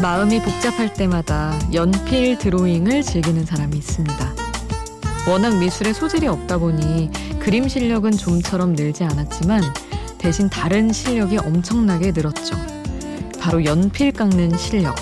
마음이 0.00 0.40
복잡할 0.40 0.92
때마다 0.92 1.58
연필 1.74 2.38
드로잉을 2.38 3.02
즐기는 3.02 3.44
사람이 3.44 3.76
있습니다. 3.76 4.34
워낙 5.28 5.58
미술에 5.58 5.92
소질이 5.92 6.28
없다 6.28 6.58
보니 6.58 7.10
그림 7.40 7.68
실력은 7.68 8.12
좀처럼 8.12 8.74
늘지 8.74 9.02
않았지만 9.04 9.62
대신 10.18 10.48
다른 10.48 10.92
실력이 10.92 11.38
엄청나게 11.38 12.12
늘었죠. 12.12 12.56
바로 13.40 13.64
연필 13.64 14.12
깎는 14.12 14.56
실력. 14.56 14.94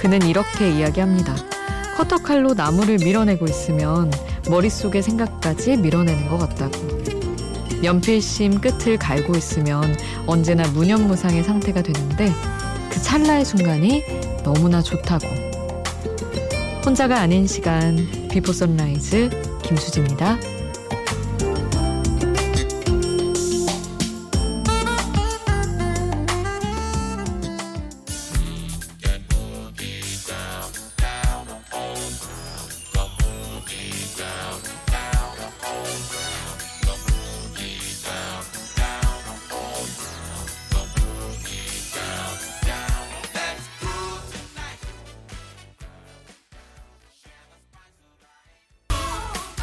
그는 0.00 0.22
이렇게 0.22 0.70
이야기합니다. 0.70 1.34
커터칼로 1.96 2.54
나무를 2.54 2.96
밀어내고 2.96 3.44
있으면 3.44 4.10
머릿속의 4.48 5.02
생각까지 5.02 5.76
밀어내는 5.76 6.28
것 6.28 6.38
같다고. 6.38 6.72
연필심 7.84 8.60
끝을 8.60 8.96
갈고 8.96 9.36
있으면 9.36 9.96
언제나 10.26 10.66
무념무상의 10.68 11.42
상태가 11.42 11.82
되는데 11.82 12.32
그 12.92 13.00
찰나의 13.00 13.44
순간이 13.46 14.04
너무나 14.44 14.82
좋다고. 14.82 15.26
혼자가 16.84 17.20
아닌 17.20 17.46
시간 17.46 17.96
Before 18.30 18.52
Sunrise 18.52 19.30
김수지입니다. 19.62 20.38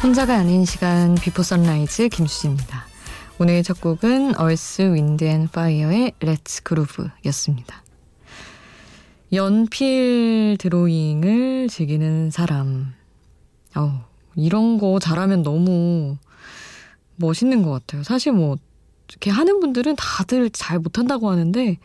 혼자가 0.02 0.34
아닌 0.38 0.64
시간 0.64 1.14
Before 1.14 1.42
Sunrise 1.42 2.08
김수지입니다. 2.08 2.86
오늘 3.38 3.62
첫 3.62 3.82
곡은 3.82 4.34
Earth 4.34 4.94
Wind 4.94 5.24
and 5.24 5.46
Fire의 5.46 6.12
Let's 6.20 6.62
Groove였습니다. 6.62 7.82
연필 9.34 10.56
드로잉을 10.58 11.68
즐기는 11.68 12.30
사람. 12.30 12.94
어, 13.76 14.06
이런 14.36 14.78
거 14.78 14.98
잘하면 14.98 15.42
너무 15.42 16.16
멋있는 17.16 17.62
것 17.62 17.70
같아요. 17.70 18.02
사실 18.02 18.32
뭐 18.32 18.56
이렇게 19.10 19.30
하는 19.30 19.60
분들은 19.60 19.96
다들 19.96 20.48
잘 20.48 20.78
못한다고 20.78 21.30
하는데 21.30 21.78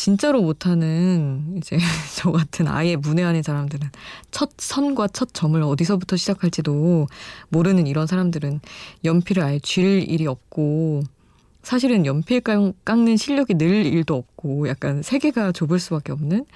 진짜로 0.00 0.40
못하는 0.40 1.56
이제 1.58 1.76
저 2.16 2.32
같은 2.32 2.66
아예 2.66 2.96
문외한의 2.96 3.42
사람들은 3.42 3.90
첫 4.30 4.48
선과 4.56 5.08
첫 5.08 5.34
점을 5.34 5.62
어디서부터 5.62 6.16
시작할지도 6.16 7.06
모르는 7.50 7.86
이런 7.86 8.06
사람들은 8.06 8.60
연필을 9.04 9.42
아예 9.42 9.58
쥘 9.58 9.82
일이 10.08 10.26
없고 10.26 11.02
사실은 11.62 12.06
연필 12.06 12.40
깎는 12.40 13.18
실력이 13.18 13.56
늘 13.56 13.84
일도 13.84 14.14
없고 14.14 14.68
약간 14.68 15.02
세계가 15.02 15.52
좁을 15.52 15.78
수밖에 15.78 16.12
없는 16.12 16.46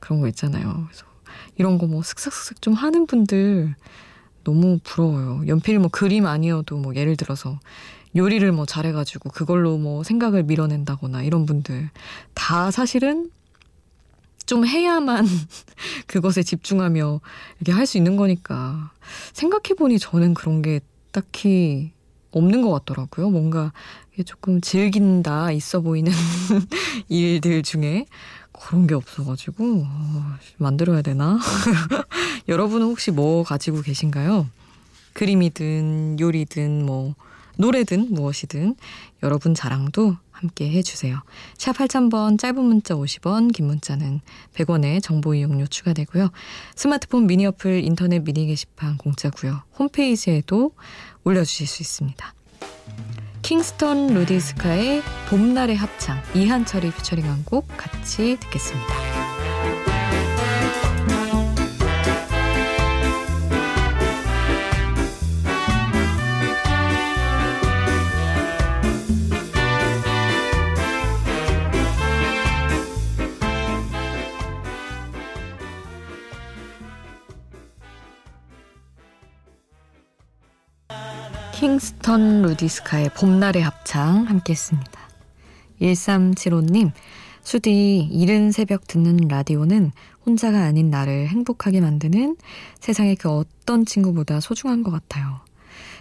그런 0.00 0.22
거 0.22 0.28
있잖아요. 0.28 0.86
그래서 0.86 1.04
이런 1.58 1.76
거 1.76 1.86
뭐 1.86 2.02
슥슥슥 2.02 2.62
좀 2.62 2.72
하는 2.72 3.06
분들 3.06 3.74
너무 4.42 4.78
부러워요. 4.82 5.42
연필 5.48 5.78
뭐 5.80 5.90
그림 5.92 6.24
아니어도 6.24 6.78
뭐 6.78 6.94
예를 6.94 7.16
들어서 7.16 7.60
요리를 8.16 8.50
뭐 8.52 8.66
잘해가지고 8.66 9.30
그걸로 9.30 9.78
뭐 9.78 10.02
생각을 10.02 10.42
밀어낸다거나 10.44 11.22
이런 11.22 11.46
분들 11.46 11.90
다 12.34 12.70
사실은 12.70 13.30
좀 14.46 14.64
해야만 14.66 15.26
그것에 16.06 16.42
집중하며 16.42 17.20
이렇게 17.60 17.72
할 17.72 17.86
수 17.86 17.96
있는 17.98 18.16
거니까 18.16 18.90
생각해보니 19.32 19.98
저는 19.98 20.34
그런 20.34 20.62
게 20.62 20.80
딱히 21.12 21.92
없는 22.30 22.62
것 22.62 22.70
같더라고요. 22.70 23.30
뭔가 23.30 23.72
조금 24.24 24.60
즐긴다 24.60 25.52
있어 25.52 25.80
보이는 25.80 26.12
일들 27.08 27.62
중에 27.62 28.06
그런 28.52 28.86
게 28.86 28.94
없어가지고 28.94 29.84
어, 29.86 30.34
만들어야 30.58 31.02
되나? 31.02 31.38
여러분은 32.48 32.86
혹시 32.86 33.10
뭐 33.10 33.42
가지고 33.42 33.82
계신가요? 33.82 34.46
그림이든 35.12 36.18
요리든 36.20 36.84
뭐 36.86 37.14
노래든 37.56 38.08
무엇이든 38.12 38.76
여러분 39.22 39.54
자랑도 39.54 40.16
함께 40.30 40.70
해주세요. 40.70 41.22
샵 41.56 41.76
8000번 41.76 42.38
짧은 42.38 42.62
문자 42.62 42.94
50원 42.94 43.52
긴 43.52 43.66
문자는 43.66 44.20
100원의 44.54 45.02
정보 45.02 45.34
이용료 45.34 45.66
추가되고요. 45.66 46.30
스마트폰 46.74 47.26
미니 47.26 47.46
어플 47.46 47.82
인터넷 47.84 48.22
미니 48.22 48.46
게시판 48.46 48.98
공짜고요. 48.98 49.62
홈페이지에도 49.78 50.72
올려주실 51.24 51.66
수 51.66 51.82
있습니다. 51.82 52.34
킹스턴 53.42 54.08
루디스카의 54.08 55.02
봄날의 55.30 55.76
합창 55.76 56.20
이한철이 56.34 56.90
피처링한 56.90 57.44
곡 57.44 57.68
같이 57.76 58.36
듣겠습니다. 58.40 59.05
킹스턴 81.56 82.42
루디스카의 82.42 83.08
봄날의 83.16 83.62
합창 83.62 84.24
함께 84.28 84.52
했습니다. 84.52 84.92
1375님, 85.80 86.92
수디, 87.42 88.10
이른 88.12 88.52
새벽 88.52 88.86
듣는 88.86 89.16
라디오는 89.26 89.90
혼자가 90.26 90.64
아닌 90.64 90.90
나를 90.90 91.28
행복하게 91.28 91.80
만드는 91.80 92.36
세상의 92.80 93.16
그 93.16 93.30
어떤 93.30 93.86
친구보다 93.86 94.38
소중한 94.40 94.82
것 94.82 94.90
같아요. 94.90 95.40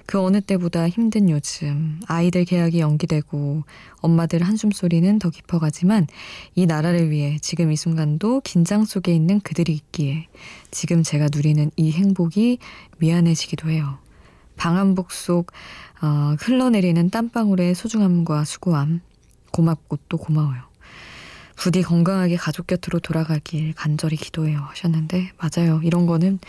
그 0.06 0.20
어느 0.20 0.42
때보다 0.42 0.90
힘든 0.90 1.30
요즘, 1.30 2.02
아이들 2.06 2.44
개학이 2.44 2.82
연기되고 2.82 3.64
엄마들 4.02 4.44
한숨 4.44 4.72
소리는 4.72 5.20
더 5.20 5.30
깊어가지만 5.30 6.08
이 6.56 6.66
나라를 6.66 7.12
위해 7.12 7.38
지금 7.40 7.72
이 7.72 7.78
순간도 7.78 8.42
긴장 8.42 8.84
속에 8.84 9.16
있는 9.16 9.40
그들이 9.40 9.72
있기에 9.72 10.28
지금 10.70 11.02
제가 11.02 11.30
누리는 11.34 11.72
이 11.78 11.94
행복이 11.94 12.58
미안해지기도 12.98 13.70
해요. 13.70 14.05
방한복 14.56 15.12
속 15.12 15.52
어, 16.02 16.36
흘러내리는 16.40 17.10
땀방울의 17.10 17.76
소중함과 17.76 18.46
수고함 18.46 19.02
고맙고 19.52 19.98
또 20.10 20.18
고마워요. 20.18 20.62
부디 21.56 21.82
건강하게 21.82 22.36
가족 22.36 22.68
곁으로 22.68 23.00
돌아가길 23.00 23.74
간절히 23.76 24.18
기도해요 24.18 24.60
하셨는데 24.60 25.32
맞아요. 25.38 25.80
이런 25.84 26.06
거는 26.06 26.40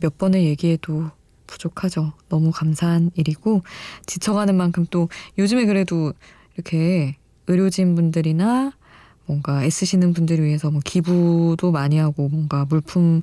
몇 0.00 0.16
번을 0.16 0.42
얘기해도 0.42 1.10
부족하죠. 1.46 2.12
너무 2.28 2.50
감사한 2.50 3.10
일이고 3.14 3.62
지쳐가는 4.06 4.56
만큼 4.56 4.86
또 4.90 5.08
요즘에 5.38 5.66
그래도 5.66 6.12
이렇게 6.54 7.16
의료진 7.46 7.94
분들이나 7.94 8.72
뭔가 9.26 9.64
애쓰시는 9.64 10.12
분들을 10.12 10.44
위해서 10.44 10.70
뭐 10.70 10.80
기부도 10.84 11.70
많이 11.72 11.98
하고 11.98 12.28
뭔가 12.28 12.64
물품 12.64 13.22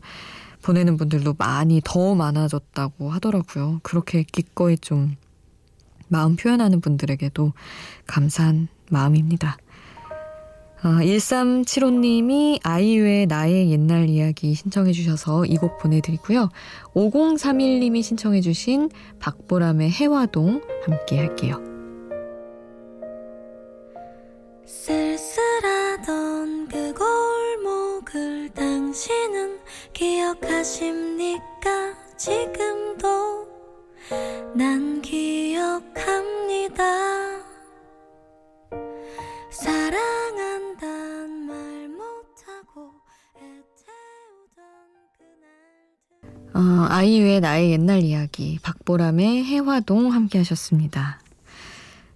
보내는 0.62 0.98
분들도 0.98 1.36
많이 1.38 1.82
더 1.84 2.16
많아졌다고 2.16 3.10
하더라고요. 3.10 3.80
그렇게 3.84 4.24
기꺼이 4.24 4.78
좀 4.78 5.16
마음 6.08 6.36
표현하는 6.36 6.82
분들에게도 6.82 7.54
감사한 8.08 8.68
마음입니다. 8.90 9.58
아, 10.84 10.98
1375님이 11.02 12.60
아이유의 12.64 13.28
나의 13.28 13.70
옛날 13.72 14.10
이야기 14.10 14.56
신청해 14.56 14.94
주셔서 14.94 15.46
이 15.46 15.56
곡 15.56 15.78
보내드리고요. 15.78 16.50
5031님이 16.96 18.02
신청해 18.02 18.42
주신 18.42 18.90
박보람의 19.20 19.92
해화동 19.92 20.62
함께 20.84 21.20
할게요. 21.20 21.62
쓸쓸하던 24.66 26.68
그 26.68 26.94
골목을 26.94 28.50
당신은 28.56 29.60
기억하십니까? 30.02 31.94
지금도 32.18 33.48
난 34.56 35.00
기억합니다. 35.04 36.84
사랑한단 39.52 41.30
말 41.46 41.88
못하고 41.90 42.90
애태우던 43.36 44.66
그날 45.20 46.56
어, 46.56 46.88
아이유의 46.90 47.42
나의 47.42 47.72
옛날 47.74 48.02
이야기 48.02 48.58
박보람의 48.64 49.44
해화동 49.44 50.12
함께 50.14 50.40
하셨습니다 50.40 51.20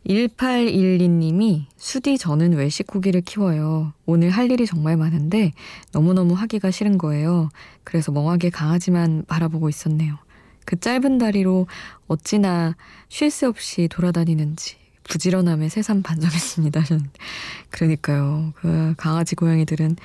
1812님이 0.07 1.66
수디 1.78 2.18
저는 2.18 2.54
외식고기를 2.54 3.22
키워요. 3.22 3.94
오늘 4.06 4.30
할 4.30 4.52
일이 4.52 4.66
정말 4.66 4.98
많은데 4.98 5.52
너무너무 5.92 6.34
하기가 6.34 6.72
싫은 6.72 6.98
거예요. 6.98 7.50
그래서 7.84 8.12
멍하게 8.12 8.50
강아지만 8.52 9.25
바라보고 9.28 9.69
있었네요. 9.69 10.18
그 10.66 10.80
짧은 10.80 11.18
다리로 11.18 11.68
어찌나 12.07 12.75
쉴 13.10 13.30
새 13.30 13.46
없이 13.46 13.88
돌아다니는지 13.90 14.78
부지런함에 15.07 15.69
새삼 15.69 16.02
반성했습니다. 16.02 16.84
그러니까요. 17.69 18.54
그 18.56 18.94
강아지 18.98 19.36
고양이들은 19.36 19.96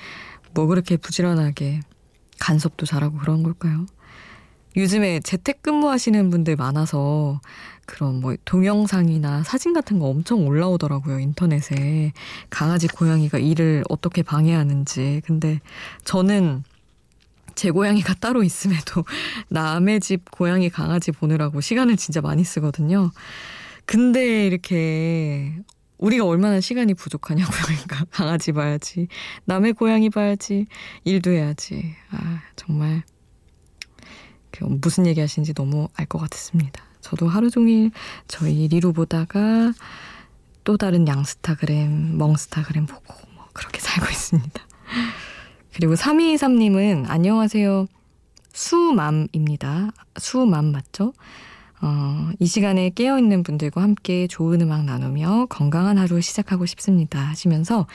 뭐 0.52 0.66
그렇게 0.66 0.96
부지런하게 0.96 1.80
간섭도 2.38 2.86
잘하고 2.86 3.18
그런 3.18 3.42
걸까요? 3.42 3.86
요즘에 4.76 5.20
재택근무하시는 5.20 6.30
분들 6.30 6.56
많아서 6.56 7.40
그런 7.86 8.20
뭐 8.20 8.36
동영상이나 8.44 9.42
사진 9.42 9.72
같은 9.72 9.98
거 9.98 10.06
엄청 10.06 10.46
올라오더라고요, 10.46 11.18
인터넷에. 11.18 12.12
강아지, 12.48 12.86
고양이가 12.86 13.38
일을 13.38 13.82
어떻게 13.88 14.22
방해하는지. 14.22 15.22
근데 15.24 15.60
저는 16.04 16.62
제 17.56 17.70
고양이가 17.70 18.14
따로 18.20 18.44
있음에도 18.44 19.04
남의 19.48 20.00
집 20.00 20.30
고양이, 20.30 20.70
강아지 20.70 21.10
보느라고 21.10 21.60
시간을 21.60 21.96
진짜 21.96 22.20
많이 22.20 22.44
쓰거든요. 22.44 23.10
근데 23.86 24.46
이렇게 24.46 25.52
우리가 25.98 26.24
얼마나 26.24 26.60
시간이 26.60 26.94
부족하냐고요. 26.94 27.58
그러니까 27.66 28.04
강아지 28.10 28.52
봐야지. 28.52 29.08
남의 29.46 29.72
고양이 29.72 30.10
봐야지. 30.10 30.66
일도 31.04 31.32
해야지. 31.32 31.94
아, 32.12 32.40
정말 32.54 33.02
그 33.02 33.19
무슨 34.60 35.06
얘기 35.06 35.20
하시는지 35.20 35.54
너무 35.54 35.88
알 35.94 36.06
것 36.06 36.18
같았습니다. 36.18 36.82
저도 37.00 37.28
하루 37.28 37.50
종일 37.50 37.90
저희 38.28 38.68
리루 38.68 38.92
보다가 38.92 39.72
또 40.64 40.76
다른 40.76 41.08
냥스타그램, 41.08 42.18
멍스타그램 42.18 42.86
보고 42.86 43.14
뭐 43.34 43.46
그렇게 43.52 43.80
살고 43.80 44.10
있습니다. 44.10 44.60
그리고 45.74 45.94
3223님은 45.94 47.06
안녕하세요. 47.08 47.86
수맘입니다. 48.52 49.90
수맘 50.18 50.66
맞죠? 50.66 51.12
어, 51.82 52.30
이 52.38 52.46
시간에 52.46 52.90
깨어있는 52.90 53.42
분들과 53.42 53.80
함께 53.80 54.26
좋은 54.26 54.60
음악 54.60 54.84
나누며 54.84 55.46
건강한 55.48 55.96
하루 55.96 56.20
시작하고 56.20 56.66
싶습니다 56.66 57.20
하시면서 57.20 57.86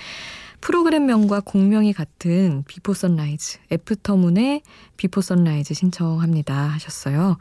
프로그램명과 0.61 1.41
곡명이 1.41 1.93
같은 1.93 2.63
Before 2.67 2.93
Sunrise, 2.93 3.59
Aftermoon의 3.71 4.61
비포 4.97 5.21
선라이즈 5.21 5.73
신청합니다 5.73 6.53
하셨어요. 6.53 7.37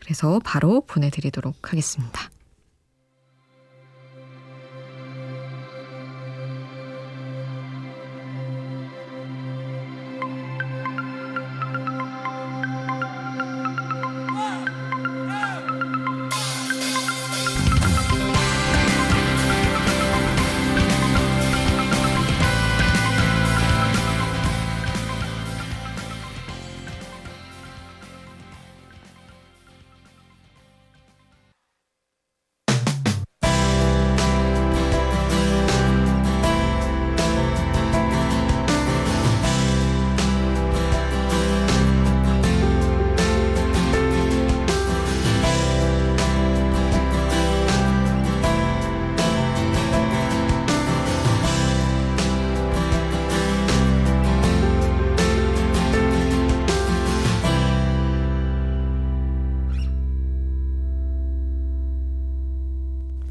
그래서 0.00 0.40
바로 0.44 0.82
보내드리도록 0.86 1.72
하겠습니다. 1.72 2.30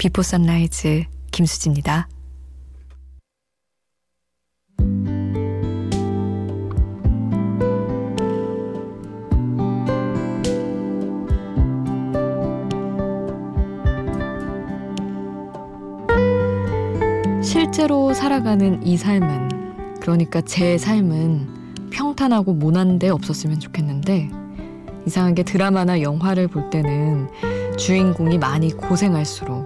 Before 0.08 0.22
Sunrise 0.22 1.04
김수지입니다. 1.32 2.08
실제로 17.42 18.14
살아가는 18.14 18.82
이 18.86 18.96
삶은 18.96 20.00
그러니까 20.00 20.40
제 20.40 20.78
삶은 20.78 21.90
평탄하고 21.90 22.54
모난데 22.54 23.10
없었으면 23.10 23.60
좋겠는데 23.60 24.30
이상하게 25.06 25.42
드라마나 25.42 26.00
영화를 26.00 26.48
볼 26.48 26.70
때는 26.70 27.28
주인공이 27.76 28.38
많이 28.38 28.70
고생할수록 28.70 29.57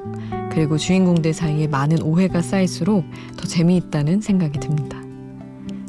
그리고 0.52 0.76
주인공들 0.76 1.32
사이에 1.32 1.66
많은 1.66 2.02
오해가 2.02 2.42
쌓일수록 2.42 3.04
더 3.38 3.46
재미있다는 3.46 4.20
생각이 4.20 4.60
듭니다. 4.60 5.00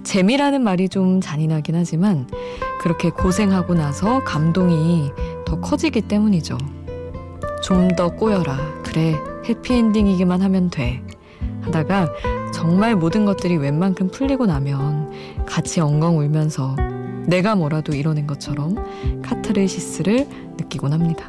재미라는 0.04 0.64
말이 0.64 0.88
좀 0.88 1.20
잔인하긴 1.20 1.76
하지만 1.76 2.28
그렇게 2.80 3.10
고생하고 3.10 3.74
나서 3.74 4.24
감동이 4.24 5.12
더 5.46 5.60
커지기 5.60 6.02
때문이죠. 6.02 6.58
좀 7.62 7.90
더 7.96 8.10
꼬여라. 8.16 8.58
그래, 8.84 9.16
해피엔딩이기만 9.48 10.42
하면 10.42 10.70
돼. 10.70 11.02
하다가 11.62 12.10
정말 12.54 12.96
모든 12.96 13.26
것들이 13.26 13.58
웬만큼 13.58 14.10
풀리고 14.12 14.46
나면 14.46 15.12
같이 15.46 15.82
엉엉 15.82 16.20
울면서 16.20 16.76
내가 17.28 17.56
뭐라도 17.56 17.94
이뤄낸 17.94 18.28
것처럼 18.28 18.76
카타르시스를 19.22 20.28
느끼곤 20.58 20.94
합니다. 20.94 21.28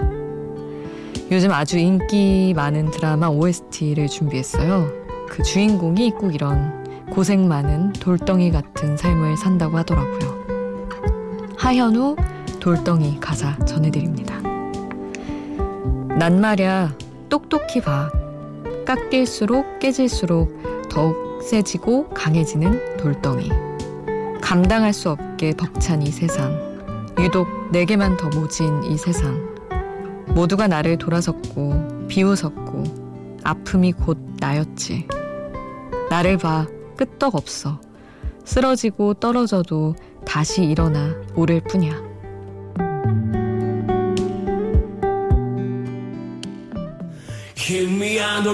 요즘 1.30 1.52
아주 1.52 1.78
인기 1.78 2.52
많은 2.54 2.90
드라마 2.90 3.28
OST를 3.28 4.08
준비했어요. 4.08 4.88
그 5.28 5.42
주인공이 5.42 6.12
꼭 6.12 6.34
이런 6.34 6.84
고생 7.10 7.48
많은 7.48 7.92
돌덩이 7.94 8.50
같은 8.50 8.96
삶을 8.96 9.36
산다고 9.36 9.76
하더라고요. 9.78 10.44
하현우 11.56 12.16
돌덩이 12.60 13.18
가사 13.20 13.56
전해드립니다. 13.64 14.40
난 16.18 16.40
말야 16.40 16.94
똑똑히 17.28 17.80
봐. 17.80 18.10
깎일수록 18.84 19.78
깨질수록 19.78 20.88
더욱 20.88 21.42
세지고 21.42 22.08
강해지는 22.10 22.96
돌덩이. 22.96 23.50
감당할 24.40 24.92
수 24.92 25.10
없게 25.10 25.52
벅찬 25.56 26.02
이 26.02 26.10
세상. 26.10 26.52
유독 27.18 27.48
내게만 27.70 28.16
더 28.16 28.28
모진 28.28 28.84
이 28.84 28.96
세상. 28.96 29.53
모두가 30.34 30.66
나를 30.66 30.98
돌아섰고 30.98 32.06
비웃었고 32.08 33.40
아픔이 33.44 33.92
곧 33.92 34.18
나였지. 34.40 35.06
나를 36.10 36.38
봐 36.38 36.66
끄떡 36.96 37.34
없어. 37.36 37.80
쓰러지고 38.44 39.14
떨어져도 39.14 39.94
다시 40.26 40.64
일어나 40.64 41.14
오를 41.34 41.60
뿐이야. 41.60 42.14
Hit 47.56 47.88
me 47.88 48.18
and. 48.18 48.44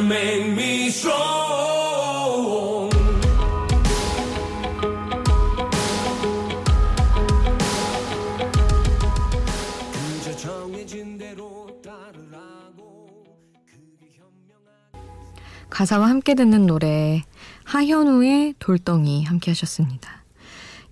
가사와 15.70 16.08
함께 16.08 16.34
듣는 16.34 16.66
노래 16.66 17.22
하현우의 17.64 18.54
돌덩이 18.58 19.24
함께 19.24 19.52
하셨습니다. 19.52 20.24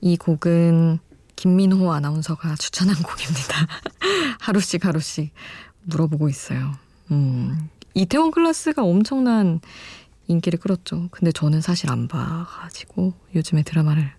이 0.01 0.17
곡은 0.17 1.01
김민호 1.37 1.93
아나운서가 1.93 2.55
추천한 2.57 2.95
곡입니다. 2.97 3.67
하루씩 4.41 4.85
하루씩 4.85 5.33
물어보고 5.83 6.29
있어요. 6.29 6.73
음, 7.11 7.69
이태원 7.95 8.31
클라스가 8.31 8.83
엄청난 8.83 9.61
인기를 10.29 10.59
끌었죠. 10.59 11.09
근데 11.11 11.33
저는 11.33 11.61
사실 11.61 11.91
안 11.91 12.07
봐가지고 12.07 13.15
요즘에 13.35 13.63
드라마를 13.63 14.13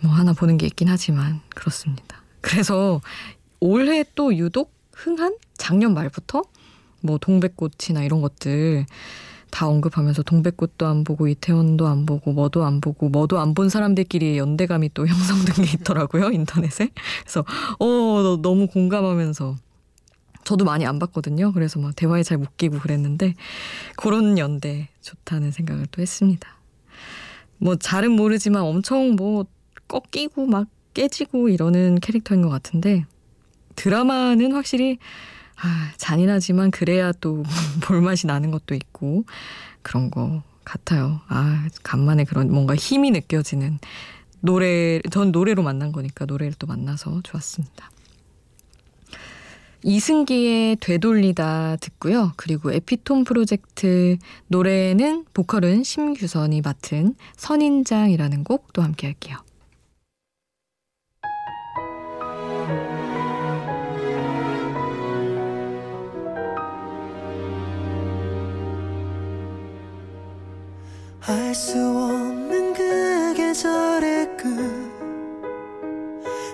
뭐 0.00 0.12
하나 0.12 0.32
보는 0.32 0.58
게 0.58 0.66
있긴 0.66 0.88
하지만 0.88 1.40
그렇습니다. 1.54 2.22
그래서 2.40 3.00
올해 3.60 4.04
또 4.14 4.36
유독 4.36 4.74
흥한 4.92 5.36
작년 5.56 5.94
말부터 5.94 6.42
뭐 7.00 7.18
동백꽃이나 7.18 8.02
이런 8.02 8.20
것들 8.20 8.86
다 9.54 9.68
언급하면서 9.68 10.24
동백꽃도 10.24 10.84
안 10.84 11.04
보고 11.04 11.28
이태원도 11.28 11.86
안 11.86 12.06
보고 12.06 12.32
뭐도 12.32 12.64
안 12.64 12.80
보고 12.80 13.08
뭐도 13.08 13.38
안 13.38 13.54
본 13.54 13.68
사람들끼리 13.68 14.36
연대감이 14.36 14.90
또 14.94 15.06
형성된 15.06 15.64
게 15.64 15.72
있더라고요 15.74 16.30
인터넷에. 16.32 16.90
그래서 17.22 17.44
어 17.78 18.36
너무 18.42 18.66
공감하면서. 18.66 19.56
저도 20.42 20.64
많이 20.66 20.84
안 20.84 20.98
봤거든요. 20.98 21.52
그래서 21.52 21.78
막 21.80 21.94
대화에 21.96 22.22
잘 22.24 22.36
못 22.36 22.56
끼고 22.56 22.80
그랬는데 22.80 23.34
그런 23.96 24.36
연대 24.38 24.88
좋다는 25.00 25.52
생각을 25.52 25.86
또 25.90 26.02
했습니다. 26.02 26.48
뭐 27.58 27.76
잘은 27.76 28.10
모르지만 28.10 28.62
엄청 28.62 29.12
뭐 29.12 29.46
꺾이고 29.88 30.46
막 30.46 30.66
깨지고 30.94 31.48
이러는 31.48 32.00
캐릭터인 32.00 32.42
것 32.42 32.48
같은데 32.50 33.06
드라마는 33.76 34.52
확실히 34.52 34.98
아, 35.60 35.92
잔인하지만 35.96 36.70
그래야 36.70 37.12
또 37.12 37.42
볼맛이 37.82 38.26
나는 38.26 38.50
것도 38.50 38.74
있고 38.74 39.24
그런 39.82 40.10
거 40.10 40.42
같아요. 40.64 41.20
아, 41.28 41.66
간만에 41.82 42.24
그런 42.24 42.50
뭔가 42.50 42.74
힘이 42.74 43.10
느껴지는 43.10 43.78
노래, 44.40 45.00
전 45.10 45.32
노래로 45.32 45.62
만난 45.62 45.92
거니까 45.92 46.26
노래를 46.26 46.54
또 46.58 46.66
만나서 46.66 47.20
좋았습니다. 47.22 47.90
이승기의 49.82 50.76
되돌리다 50.80 51.76
듣고요. 51.76 52.32
그리고 52.36 52.72
에피톤 52.72 53.24
프로젝트 53.24 54.16
노래는 54.48 55.26
보컬은 55.34 55.84
심규선이 55.84 56.62
맡은 56.62 57.14
선인장이라는 57.36 58.44
곡도 58.44 58.82
함께 58.82 59.08
할게요. 59.08 59.36
알 71.26 71.54
수 71.54 71.78
없는 71.78 72.74
그 72.74 73.34
계절의 73.34 74.36
끝 74.36 74.46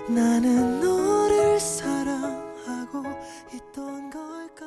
나는 0.09 0.79
너를 0.79 1.59
사랑하고 1.59 3.03
있던 3.53 4.09
걸까 4.09 4.65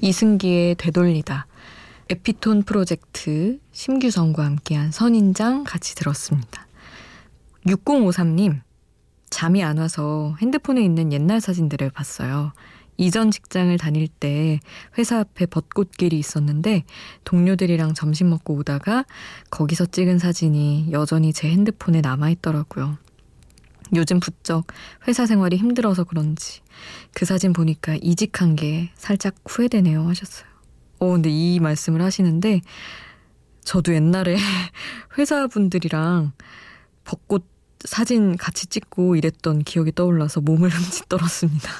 이승기의 0.00 0.76
되돌리다 0.76 1.48
에피톤 2.10 2.62
프로젝트 2.62 3.58
심규성과 3.72 4.44
함께한 4.44 4.92
선인장 4.92 5.64
같이 5.64 5.96
들었습니다. 5.96 6.68
6053님 7.66 8.60
잠이 9.28 9.64
안 9.64 9.78
와서 9.78 10.36
핸드폰에 10.40 10.82
있는 10.82 11.12
옛날 11.12 11.40
사진들을 11.40 11.90
봤어요. 11.90 12.52
이전 12.98 13.30
직장을 13.30 13.76
다닐 13.78 14.08
때 14.08 14.60
회사 14.98 15.20
앞에 15.20 15.46
벚꽃길이 15.46 16.18
있었는데 16.18 16.84
동료들이랑 17.24 17.94
점심 17.94 18.28
먹고 18.28 18.54
오다가 18.54 19.04
거기서 19.50 19.86
찍은 19.86 20.18
사진이 20.18 20.88
여전히 20.90 21.32
제 21.32 21.48
핸드폰에 21.48 22.00
남아있더라고요. 22.00 22.98
요즘 23.94 24.20
부쩍 24.20 24.66
회사 25.06 25.26
생활이 25.26 25.56
힘들어서 25.56 26.04
그런지 26.04 26.60
그 27.14 27.24
사진 27.24 27.52
보니까 27.52 27.96
이직한 28.02 28.56
게 28.56 28.90
살짝 28.96 29.36
후회되네요 29.46 30.06
하셨어요. 30.06 30.48
어, 30.98 31.12
근데 31.12 31.30
이 31.30 31.60
말씀을 31.60 32.02
하시는데 32.02 32.60
저도 33.62 33.94
옛날에 33.94 34.36
회사 35.18 35.46
분들이랑 35.46 36.32
벚꽃 37.04 37.46
사진 37.84 38.36
같이 38.36 38.66
찍고 38.66 39.14
이랬던 39.14 39.62
기억이 39.62 39.92
떠올라서 39.94 40.40
몸을 40.40 40.68
흠칫 40.74 41.08
떨었습니다. 41.08 41.70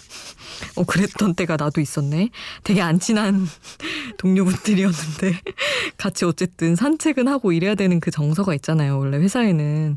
어, 0.77 0.85
그랬던 0.85 1.35
때가 1.35 1.57
나도 1.57 1.81
있었네. 1.81 2.31
되게 2.65 2.81
안 2.81 2.99
친한 3.01 3.47
동료분들이었는데, 4.19 5.41
같이 5.97 6.25
어쨌든 6.25 6.77
산책은 6.77 7.29
하고 7.29 7.53
이래야 7.53 7.75
되는 7.75 8.01
그 8.01 8.11
정서가 8.11 8.55
있잖아요. 8.55 8.99
원래 8.99 9.19
회사에는. 9.19 9.97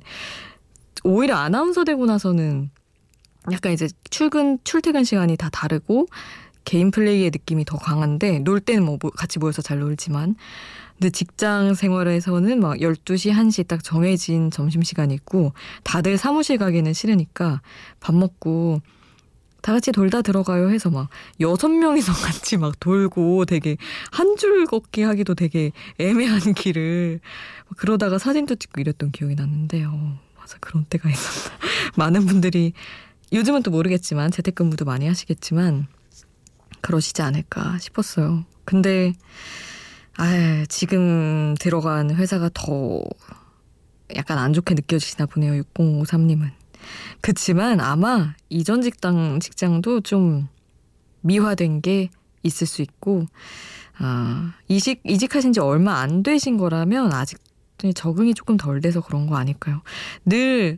오히려 1.03 1.35
아나운서 1.35 1.83
되고 1.83 2.05
나서는 2.05 2.69
약간 3.51 3.71
이제 3.71 3.87
출근, 4.09 4.59
출퇴근 4.63 5.03
시간이 5.03 5.37
다 5.37 5.49
다르고, 5.49 6.07
개인 6.63 6.91
플레이의 6.91 7.31
느낌이 7.31 7.65
더 7.65 7.77
강한데, 7.77 8.39
놀 8.39 8.59
때는 8.59 8.83
뭐 8.85 8.97
같이 8.97 9.39
모여서 9.39 9.61
잘 9.63 9.79
놀지만, 9.79 10.35
근데 10.93 11.09
직장 11.09 11.73
생활에서는 11.73 12.59
막 12.59 12.77
12시, 12.77 13.31
1시 13.33 13.67
딱 13.67 13.83
정해진 13.83 14.51
점심시간이 14.51 15.15
있고, 15.15 15.53
다들 15.83 16.19
사무실 16.19 16.59
가기는 16.59 16.93
싫으니까 16.93 17.61
밥 17.99 18.13
먹고 18.13 18.81
다 19.61 19.73
같이 19.73 19.91
돌다 19.91 20.21
들어가요 20.21 20.69
해서 20.71 20.89
막 20.89 21.09
여섯 21.39 21.69
명이서 21.69 22.11
같이 22.25 22.57
막 22.57 22.79
돌고 22.79 23.45
되게 23.45 23.77
한 24.11 24.35
줄 24.37 24.65
걷기 24.65 25.03
하기도 25.03 25.35
되게 25.35 25.71
애매한 25.99 26.39
길을 26.55 27.19
그러다가 27.77 28.17
사진도 28.17 28.55
찍고 28.55 28.81
이랬던 28.81 29.11
기억이 29.11 29.35
났는데요. 29.35 30.17
맞아 30.37 30.57
그런 30.59 30.85
때가 30.85 31.09
있었나. 31.09 31.57
많은 31.95 32.25
분들이 32.25 32.73
요즘은 33.33 33.63
또 33.63 33.71
모르겠지만 33.71 34.31
재택근무도 34.31 34.83
많이 34.85 35.07
하시겠지만 35.07 35.87
그러시지 36.81 37.21
않을까 37.21 37.77
싶었어요. 37.77 38.45
근데 38.65 39.13
아 40.17 40.65
지금 40.67 41.55
들어간 41.59 42.13
회사가 42.15 42.49
더 42.53 43.03
약간 44.15 44.37
안 44.37 44.53
좋게 44.53 44.73
느껴지시나 44.73 45.25
보네요. 45.27 45.61
6053님은. 45.73 46.51
그치만 47.21 47.79
아마 47.79 48.33
이전 48.49 48.81
직장, 48.81 49.39
직장도 49.39 50.01
좀 50.01 50.47
미화된 51.21 51.81
게 51.81 52.09
있을 52.43 52.67
수 52.67 52.81
있고, 52.81 53.25
아, 53.97 54.53
이직, 54.67 55.01
이직하신 55.03 55.53
지 55.53 55.59
얼마 55.59 55.99
안 55.99 56.23
되신 56.23 56.57
거라면 56.57 57.13
아직 57.13 57.39
적응이 57.95 58.33
조금 58.33 58.57
덜 58.57 58.81
돼서 58.81 59.01
그런 59.01 59.27
거 59.27 59.35
아닐까요? 59.37 59.81
늘, 60.25 60.77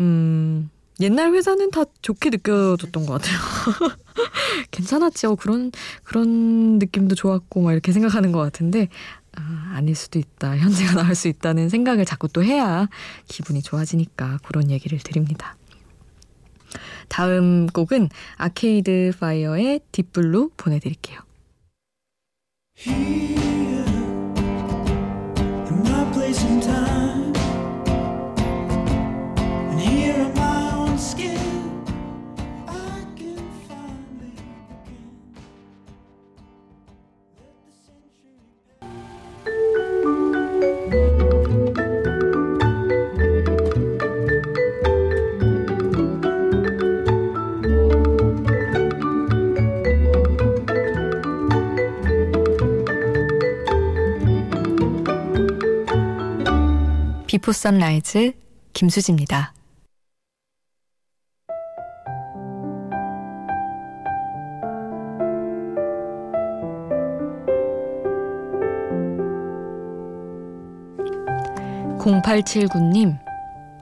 음, 0.00 0.70
옛날 1.00 1.32
회사는 1.32 1.70
다 1.70 1.84
좋게 2.02 2.30
느껴졌던 2.30 3.06
것 3.06 3.14
같아요. 3.14 3.38
괜찮았죠. 4.70 5.36
그런, 5.36 5.72
그런 6.04 6.78
느낌도 6.78 7.14
좋았고, 7.14 7.62
막 7.62 7.72
이렇게 7.72 7.92
생각하는 7.92 8.32
것 8.32 8.40
같은데, 8.40 8.88
아, 9.36 9.72
아닐 9.74 9.94
수도 9.94 10.18
있다. 10.18 10.56
현재가 10.58 11.02
나을 11.02 11.14
수 11.14 11.28
있다는 11.28 11.68
생각을 11.68 12.04
자꾸 12.04 12.28
또 12.28 12.42
해야 12.42 12.88
기분이 13.28 13.62
좋아지니까 13.62 14.38
그런 14.44 14.70
얘기를 14.70 14.98
드립니다. 14.98 15.56
다음 17.08 17.66
곡은 17.66 18.08
Arcade 18.36 19.12
Fire의 19.18 19.80
Deep 19.92 20.21
Blue 20.21 20.50
보내드릴게요. 20.56 21.20
Before 57.40 57.52
Sunrise 57.52 58.32
김수지입니다. 58.74 59.54
(0879님) 71.98 73.18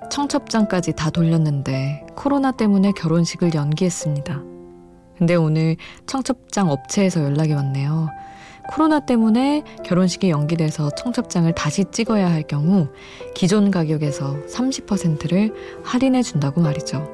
청첩장까지 0.09 0.93
다 0.93 1.11
돌렸는데 1.11 2.07
코로나 2.15 2.53
때문에 2.53 2.93
결혼식을 2.93 3.55
연기했습니다. 3.55 4.41
근데 5.19 5.35
오늘 5.35 5.77
청첩장 6.07 6.71
업체에서 6.71 7.25
연락이 7.25 7.55
왔네요. 7.55 8.09
코로나 8.69 9.01
때문에 9.01 9.63
결혼식이 9.85 10.31
연기돼서 10.31 10.91
청첩장을 10.91 11.53
다시 11.55 11.87
찍어야 11.91 12.31
할 12.31 12.43
경우 12.43 12.89
기존 13.35 13.71
가격에서 13.71 14.37
30%를 14.47 15.55
할인해 15.83 16.23
준다고 16.23 16.61
말이죠. 16.61 17.09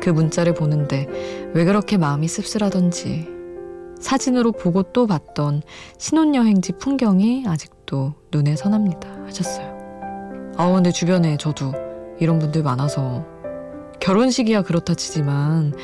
그 0.00 0.10
문자를 0.10 0.54
보는데 0.54 1.06
왜 1.54 1.64
그렇게 1.64 1.96
마음이 1.96 2.26
씁쓸하던지 2.26 3.28
사진으로 4.00 4.50
보고 4.50 4.82
또 4.82 5.06
봤던 5.06 5.62
신혼여행지 5.98 6.72
풍경이 6.72 7.44
아직도 7.46 8.14
눈에 8.32 8.56
선합니다 8.56 9.08
하셨어요. 9.26 10.52
아 10.56 10.70
근데 10.72 10.90
주변에 10.90 11.36
저도 11.36 11.72
이런 12.18 12.40
분들 12.40 12.64
많아서 12.64 13.24
결혼식이야 14.00 14.62
그렇다 14.62 14.94
치지만 14.94 15.74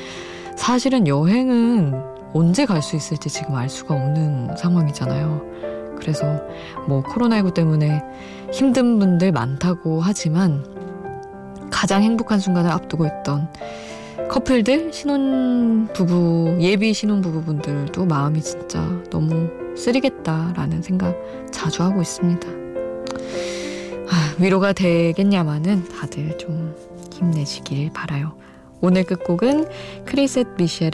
사실은 0.56 1.06
여행은 1.06 2.07
언제 2.32 2.66
갈 2.66 2.82
수 2.82 2.96
있을지 2.96 3.28
지금 3.28 3.54
알 3.54 3.68
수가 3.68 3.94
없는 3.94 4.56
상황이잖아요. 4.56 5.96
그래서 5.98 6.40
뭐 6.86 7.02
코로나19 7.02 7.54
때문에 7.54 8.02
힘든 8.52 8.98
분들 8.98 9.32
많다고 9.32 10.00
하지만 10.00 10.64
가장 11.70 12.02
행복한 12.02 12.38
순간을 12.38 12.70
앞두고 12.70 13.06
있던 13.06 13.48
커플들, 14.30 14.92
신혼 14.92 15.88
부부, 15.94 16.58
예비 16.60 16.92
신혼 16.92 17.20
부부분들도 17.20 18.04
마음이 18.04 18.40
진짜 18.42 18.80
너무 19.10 19.48
쓰리겠다라는 19.76 20.82
생각 20.82 21.16
자주 21.50 21.82
하고 21.82 22.00
있습니다. 22.02 22.48
아, 24.10 24.34
위로가 24.38 24.72
되겠냐마는 24.72 25.88
다들 25.88 26.36
좀 26.38 26.74
힘내시길 27.12 27.92
바라요. 27.92 28.32
오늘 28.80 29.04
끝곡은 29.04 29.66
크리셋 30.04 30.48
미셸의 30.56 30.92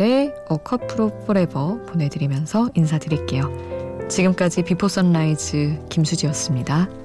A 0.51 0.59
Couple 0.69 1.05
of 1.05 1.17
Forever 1.23 1.85
보내드리면서 1.87 2.71
인사드릴게요. 2.75 4.07
지금까지 4.09 4.63
Before 4.63 4.89
Sunrise 4.89 5.87
김수지였습니다. 5.89 7.04